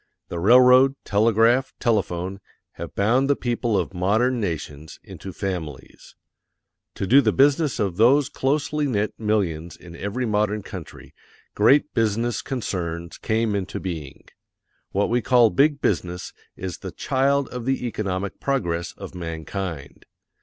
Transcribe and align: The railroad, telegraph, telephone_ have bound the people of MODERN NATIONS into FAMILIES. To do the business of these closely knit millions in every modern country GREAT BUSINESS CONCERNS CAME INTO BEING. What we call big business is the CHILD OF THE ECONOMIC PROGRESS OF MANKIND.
The 0.29 0.39
railroad, 0.39 0.95
telegraph, 1.05 1.75
telephone_ 1.79 2.39
have 2.71 2.95
bound 2.95 3.29
the 3.29 3.35
people 3.35 3.77
of 3.77 3.93
MODERN 3.93 4.39
NATIONS 4.39 4.99
into 5.03 5.31
FAMILIES. 5.31 6.15
To 6.95 7.05
do 7.05 7.21
the 7.21 7.31
business 7.31 7.79
of 7.79 7.97
these 7.97 8.27
closely 8.27 8.87
knit 8.87 9.13
millions 9.19 9.77
in 9.77 9.95
every 9.95 10.25
modern 10.25 10.63
country 10.63 11.13
GREAT 11.53 11.93
BUSINESS 11.93 12.41
CONCERNS 12.41 13.19
CAME 13.19 13.53
INTO 13.53 13.79
BEING. 13.79 14.25
What 14.91 15.11
we 15.11 15.21
call 15.21 15.51
big 15.51 15.81
business 15.81 16.33
is 16.55 16.79
the 16.79 16.91
CHILD 16.91 17.49
OF 17.49 17.65
THE 17.65 17.85
ECONOMIC 17.85 18.39
PROGRESS 18.39 18.93
OF 18.93 19.13
MANKIND. 19.13 20.07